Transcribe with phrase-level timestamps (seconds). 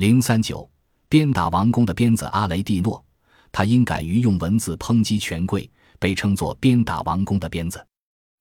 [0.00, 0.66] 零三九，
[1.10, 3.04] 鞭打王宫的鞭子阿雷蒂诺，
[3.52, 7.86] 他因敢于用文字抨击权贵，被称作鞭打王宫的鞭子。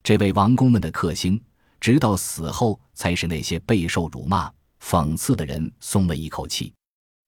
[0.01, 1.37] 这位王公们的克星，
[1.81, 4.49] 直到死后才使那些备受辱骂、
[4.81, 6.73] 讽刺的人松了一口气。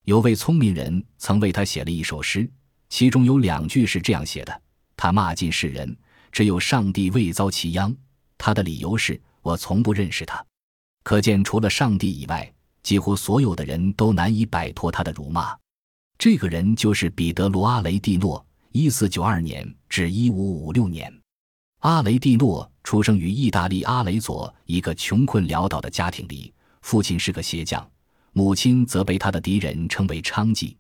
[0.06, 2.50] 有位聪明人曾为他写了一首诗，
[2.88, 4.62] 其中有两句是这样写的
[4.96, 5.94] ：“他骂尽世人，
[6.32, 7.94] 只有上帝未遭其殃。”
[8.40, 10.42] 他的理由是：“我从不认识他。”
[11.04, 12.50] 可见，除了上帝以外。
[12.84, 15.56] 几乎所有的人都难以摆脱他的辱骂。
[16.18, 21.12] 这个人就是彼得罗阿雷蒂诺，一四九二年至一五五六年。
[21.80, 27.90] 阿雷蒂诺出生于意大利阿雷佐一个穷困潦倒的家庭里，父亲是个鞋匠，
[28.34, 30.76] 母亲则被他的敌人称为娼妓。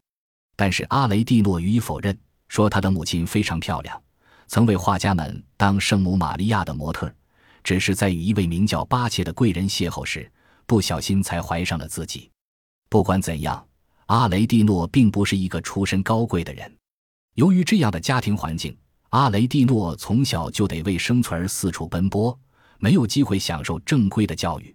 [0.56, 2.16] 但是阿雷蒂诺予以否认，
[2.50, 4.00] 说他的母亲非常漂亮，
[4.46, 7.12] 曾为画家们当圣母玛利亚的模特，
[7.64, 10.32] 只是在与一位名叫巴切的贵人邂逅时。
[10.72, 12.32] 不小心才怀上了自己。
[12.88, 13.68] 不管怎样，
[14.06, 16.74] 阿雷蒂诺并不是一个出身高贵的人。
[17.34, 18.74] 由于这样的家庭环境，
[19.10, 22.40] 阿雷蒂诺从小就得为生存而四处奔波，
[22.80, 24.74] 没有机会享受正规的教育。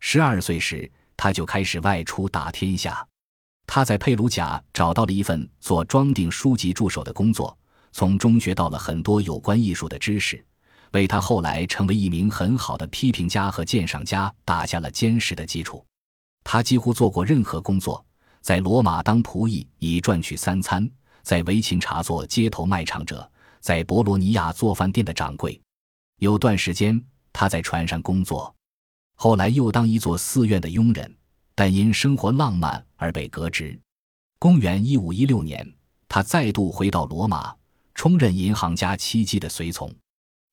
[0.00, 3.06] 十二岁时，他就开始外出打天下。
[3.66, 7.54] 他在佩鲁贾找到了一份做装订书籍助手的工作，
[7.92, 10.42] 从中学到了很多有关艺术的知识。
[10.96, 15.84] 为他后来成为一名很好的批评家和鉴赏家打下了坚实的基础。
[16.42, 18.02] 他几乎做过任何工作：
[18.40, 20.90] 在罗马当仆役以赚取三餐，
[21.22, 23.30] 在维琴察做街头卖唱者，
[23.60, 25.60] 在博罗尼亚做饭店的掌柜。
[26.18, 26.98] 有段时间
[27.30, 28.54] 他在船上工作，
[29.16, 31.14] 后来又当一座寺院的佣人，
[31.54, 33.78] 但因生活浪漫而被革职。
[34.38, 35.70] 公元一五一六年，
[36.08, 37.54] 他再度回到罗马，
[37.94, 39.94] 充任银行家戚姬的随从。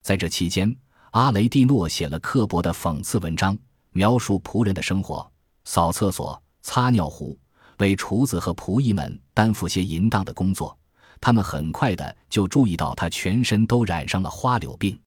[0.04, 0.76] 在这期间，
[1.12, 3.58] 阿雷蒂诺写了刻薄的讽刺文章，
[3.92, 5.32] 描述仆人的生活：
[5.64, 7.40] 扫厕所、擦尿壶，
[7.78, 10.78] 为厨子和仆役们担负些淫荡的工作。
[11.22, 15.00] 他们很快的就注意到他全身都染上了花柳病。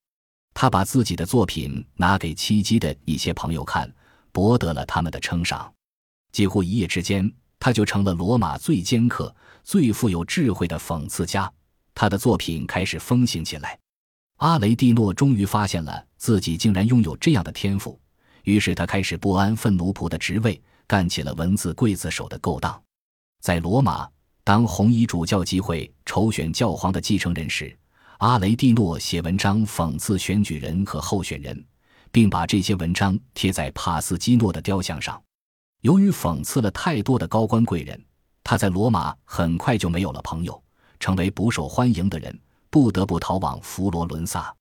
[0.54, 3.92] 他把自己的作品拿给戚姬的一些朋友看，
[4.32, 5.70] 博得了他们的称赏。
[6.32, 11.52] 几乎一夜之间，他就成了罗马最尖刻、最富有智慧的讽刺家。
[11.94, 13.78] 他的作品开始风行起来。
[14.36, 17.98] 阿雷蒂诺终于发现了自己竟然拥有这样的天赋，
[18.44, 22.78] 于是他开始不安分奴仆的职位，干起了文字刽子手的勾当。
[23.40, 24.06] 在罗马，
[24.44, 27.74] 当红衣主教集会筹选教皇的继承人时，
[28.18, 31.64] 阿雷蒂诺写文章讽刺选举人和候选人，
[32.12, 35.18] 并把这些文章贴在帕斯基诺的雕像上。
[35.80, 37.98] 由于讽刺了太多的高官贵人，
[38.44, 40.62] 他在罗马很快就没有了朋友，
[41.00, 42.38] 成为不受欢迎的人。
[42.70, 44.54] 不得不逃往佛罗伦萨。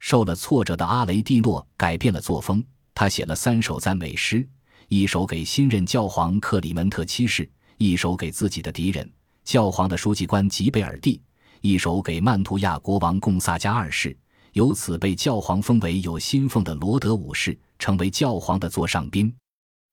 [0.00, 2.64] 受了挫折的阿雷蒂诺改变了作风，
[2.94, 4.46] 他写了三首赞美诗：
[4.88, 7.48] 一首给新任教皇克里门特七世，
[7.78, 9.08] 一首给自己的敌人
[9.44, 11.22] 教皇的书记官吉贝尔蒂，
[11.60, 14.16] 一首给曼图亚国王贡萨加二世。
[14.52, 19.34] 由此被教皇封为有薪俸的罗德五世，成为教皇的座上宾。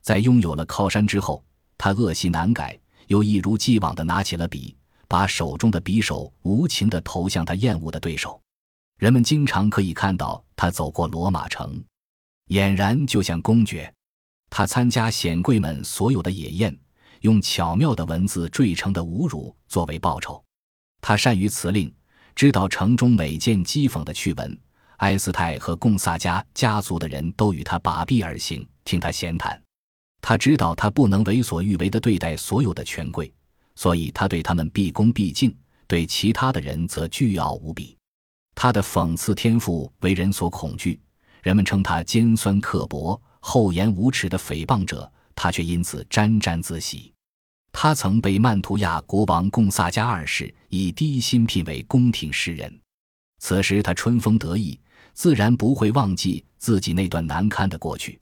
[0.01, 1.41] 在拥有了靠山之后，
[1.77, 2.77] 他恶习难改，
[3.07, 4.75] 又一如既往地拿起了笔。
[5.09, 8.39] 把手中的匕首无情地投向他厌恶的对手，
[8.99, 11.83] 人们经常可以看到他走过罗马城，
[12.49, 13.91] 俨然就像公爵。
[14.51, 16.77] 他参加显贵们所有的野宴，
[17.21, 20.41] 用巧妙的文字缀成的侮辱作为报酬。
[21.01, 21.91] 他善于辞令，
[22.35, 24.59] 知道城中每件讥讽的趣闻。
[24.97, 29.59] 埃斯泰和贡萨加家族的人都与他把臂而行，听他闲谈。
[30.21, 33.33] 他知道他不能为所欲为地对待所有的权贵。
[33.79, 35.55] 所以他对他们毕恭毕敬，
[35.87, 37.95] 对其他的人则倨傲无比。
[38.53, 40.99] 他的讽刺天赋为人所恐惧，
[41.41, 47.13] 人们称他尖酸刻薄、厚颜无耻的诽谤者，他却因此沾沾自喜。
[47.71, 52.77] 他曾被曼图亚国王贡萨加二世以低薪聘为宫廷诗人，
[53.39, 54.77] 此时他春风得意，
[55.13, 58.19] 自然不会忘记自己那段难堪的过去。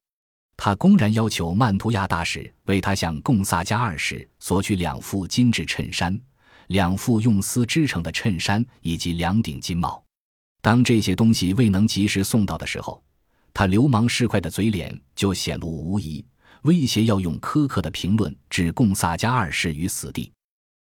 [0.59, 6.19] 他公然要求曼图亚大使为他向贡萨加二世索取两副精致衬衫、
[6.67, 10.03] 两副用丝织成的衬衫以及两顶金帽。
[10.59, 13.01] 当这些东西未能及时送到的时候，
[13.53, 16.25] 他流氓市侩的嘴脸就显露无遗，
[16.63, 20.33] 威胁要用苛刻的评论置贡萨加二世于死地。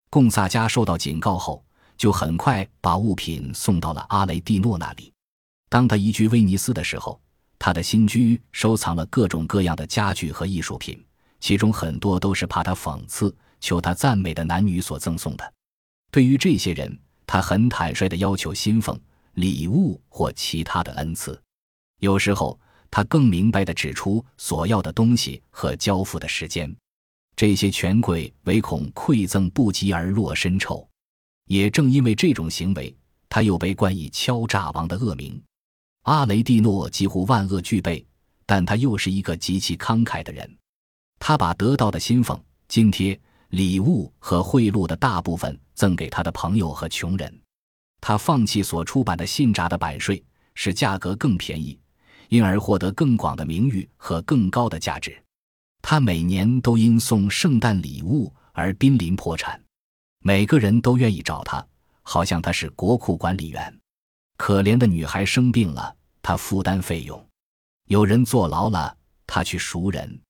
[0.09, 1.63] 贡萨加受到警告后，
[1.99, 5.13] 就很快把物品送到了阿雷蒂诺那里。
[5.69, 7.21] 当他移居威尼斯的时候。
[7.59, 11.03] 他的新居收藏了各种各样的家具和艺术品，
[11.41, 15.53] 其中很多都是怕他讽刺、求他赞美的男女所赠送的。
[16.11, 18.99] 对于这些人，他很坦率地要求薪俸、
[19.35, 21.41] 礼物或其他的恩赐。
[22.01, 22.59] 有时候，
[22.91, 26.75] 他更明白地指出所要的东西和交付的时间。
[27.35, 30.87] 这些权贵唯恐馈赠不及而落身臭。
[31.49, 32.97] 也正因为这种行为，
[33.29, 35.41] 他又被冠以敲诈王的恶名。
[36.07, 38.07] 阿雷蒂诺几乎万恶俱备，
[38.47, 40.49] 但他又是一个极其慷慨的人。
[41.19, 43.19] 他把得到的薪俸、津贴、
[43.49, 47.41] 礼物和贿赂的大部分赠给他的朋友和穷人。
[48.01, 50.23] 他放弃所出版的信札的版税，
[50.55, 51.77] 使价格更便宜，
[52.29, 55.21] 因而获得更广的名誉和更高的价值。
[55.83, 59.61] 他每年都因送圣诞礼物而濒临破产。
[60.21, 61.67] 每个人都愿意找他，
[62.03, 63.77] 好像他是国库管理员。
[64.37, 67.19] 可怜的女孩生病了，他负担费用；
[67.87, 68.97] 有人坐牢了，
[69.27, 70.21] 他去赎人。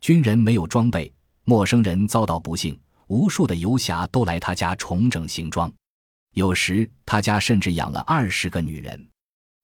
[0.00, 1.12] 军人没有装备，
[1.44, 5.72] 陌生人遭到不幸，无数的游侠都来他家重整行装。
[6.34, 9.08] 有时他家甚至养了二十个女人，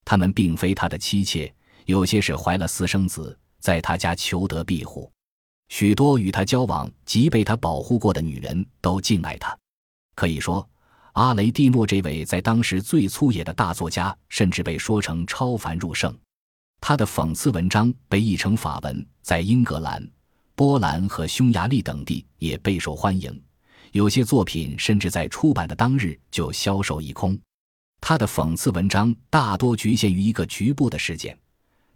[0.05, 1.55] 她们并非他的妻妾，
[1.85, 5.13] 有些是怀了私生子，在他家求得庇护。
[5.69, 9.57] 许多与他交往及被他保护过的女人都敬爱他。
[10.15, 10.67] 可以说，
[11.13, 16.17] 阿雷蒂诺这位在当时最粗野的大作家，甚至被说成超凡入圣。
[16.81, 20.03] 他的讽刺文章被译成法文，在英格兰、
[20.55, 23.43] 波兰和匈牙利等地也备受欢迎。
[23.91, 27.39] 有些作品甚至在出版的当日就销售一空。
[28.01, 31.39] 他的讽刺文章大多局限于一个局部的事件，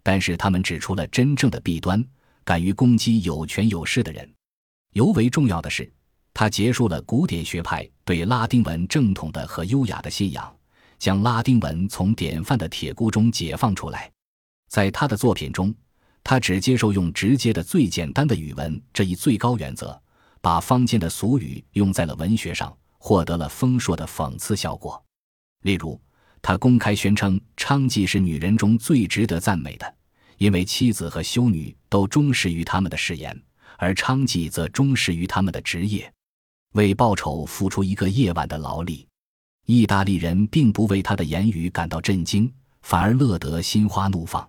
[0.03, 2.05] 但是他们指出了真正的弊端，
[2.45, 4.31] 敢于攻击有权有势的人。
[4.93, 5.91] 尤为重要的是。
[6.39, 10.55] 他结束了古典学派对拉丁文正统的和优雅的信仰，
[10.99, 14.11] 将拉丁文从典范的铁箍中解放出来。
[14.69, 15.73] 在他的作品中，
[16.23, 19.99] 他只接受用直接的、最简单的语文这一最高原则，
[20.39, 25.03] 把坊间的俗语用在了文学上，获得了丰硕的讽刺效果。
[25.63, 25.99] 例如，
[26.43, 29.95] 他公开宣称娼妓是女人中最值得赞美的，
[30.37, 33.35] 因为妻子和修女都忠实于他们的誓言，
[33.79, 36.13] 而娼妓则忠实于他们的职业。
[36.73, 39.07] 为报酬付出一个夜晚的劳力，
[39.65, 44.47] 意大利人并不为他的言语感到震惊，反而乐得心花怒放。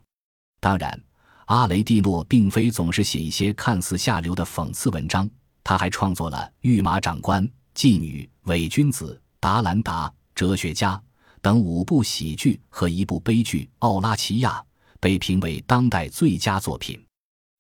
[0.61, 1.01] 当然，
[1.47, 5.29] 阿雷蒂诺并非总是写一些看似下流的讽刺文章，
[5.65, 7.43] 他还创作了《御马长官》
[7.75, 10.97] 《妓女》《伪君子》《达兰达》《哲学家》
[11.41, 14.61] 等五部喜剧和一部悲剧《奥拉齐亚》，
[15.01, 17.03] 被评为当代最佳作品。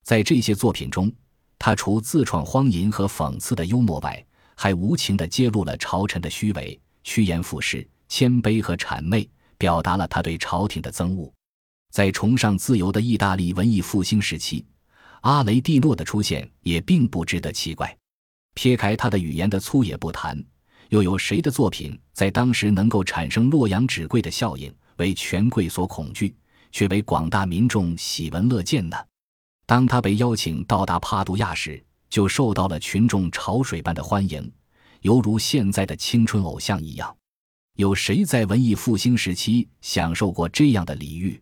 [0.04, 1.10] 在这些作品中，
[1.58, 4.24] 他除自创荒淫和讽刺的幽默外，
[4.60, 11.32] 还无情地揭露了朝臣的虚伪、趋炎附势、谦卑和谄媚，表达了他对朝廷的憎恶。
[11.92, 14.66] 在崇尚自由的意大利文艺复兴时期，
[15.20, 17.96] 阿雷蒂诺的出现也并不值得奇怪。
[18.54, 20.36] 撇开他的语言的粗野不谈，
[20.88, 26.34] 又有谁的作品在当时能够产生洛阳纸贵的效应，为权贵所恐惧，
[26.72, 28.96] 却为广大民众喜闻乐见呢？
[29.66, 34.52] 当他被邀请到达帕杜亚时，就受到了群众潮水般的欢迎，
[35.02, 37.16] 犹如现在的青春偶像一样。
[37.74, 41.40] 有谁在文艺复兴时期享受过这样的礼遇？